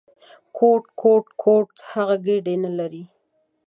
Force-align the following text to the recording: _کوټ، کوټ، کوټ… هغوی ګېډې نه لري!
_کوټ، 0.57 0.83
کوټ، 1.01 1.25
کوټ… 1.43 1.69
هغوی 1.91 2.19
ګېډې 2.25 2.55
نه 2.65 2.71
لري! 2.79 3.03